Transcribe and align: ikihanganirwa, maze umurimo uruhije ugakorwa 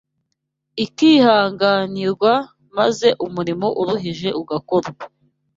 ikihanganirwa, 0.85 2.33
maze 2.77 3.07
umurimo 3.25 3.67
uruhije 3.81 4.29
ugakorwa 4.41 5.03